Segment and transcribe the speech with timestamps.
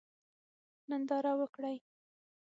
[0.89, 1.77] ننداره وکړئ.